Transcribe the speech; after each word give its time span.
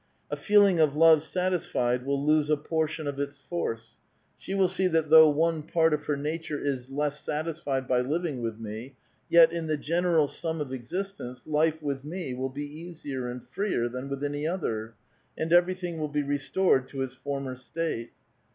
A 0.31 0.35
feeling 0.35 0.79
of 0.79 0.95
love 0.95 1.21
satisfied 1.21 2.07
will 2.07 2.19
lose 2.25 2.49
a 2.49 2.57
por 2.57 2.87
tion 2.87 3.05
of 3.05 3.19
its 3.19 3.37
force; 3.37 3.91
she 4.35 4.55
will 4.55 4.67
see 4.67 4.87
that 4.87 5.11
though 5.11 5.29
one 5.29 5.61
part 5.61 5.93
of 5.93 6.05
her 6.05 6.17
nature 6.17 6.59
is 6.59 6.89
less 6.89 7.19
satisfied 7.23 7.87
by 7.87 8.01
living 8.01 8.41
with 8.41 8.57
me, 8.59 8.95
yet 9.29 9.51
in 9.51 9.67
the 9.67 9.77
general 9.77 10.27
sum 10.27 10.59
of 10.59 10.73
existence 10.73 11.45
life 11.45 11.83
with 11.83 12.03
me 12.03 12.33
will 12.33 12.49
be 12.49 12.65
easier 12.65 13.27
and 13.27 13.43
freer 13.43 13.87
than 13.87 14.09
with 14.09 14.23
any 14.23 14.47
other, 14.47 14.95
and 15.37 15.53
everything 15.53 15.99
will 15.99 16.09
be 16.09 16.23
restored 16.23 16.87
to 16.87 17.03
its 17.03 17.13
former 17.13 17.55
state. 17.55 18.09